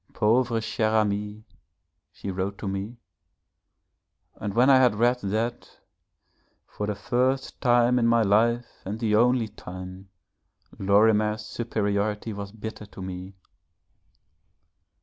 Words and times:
'Pauvre 0.13 0.59
cher 0.61 0.95
Ami,' 0.95 1.43
she 2.11 2.31
wrote 2.31 2.57
to 2.57 2.67
me, 2.67 2.97
and 4.37 4.55
when 4.55 4.67
I 4.67 4.77
had 4.77 4.95
read 4.95 5.19
that, 5.19 5.77
for 6.65 6.87
the 6.87 6.95
first 6.95 7.61
time 7.61 7.99
in 7.99 8.07
my 8.07 8.23
life 8.23 8.65
and 8.83 8.99
the 8.99 9.15
only 9.15 9.47
time 9.49 10.09
Lorimer's 10.79 11.45
superiority 11.45 12.33
was 12.33 12.51
bitter 12.51 12.87
to 12.87 13.01
me. 13.03 13.35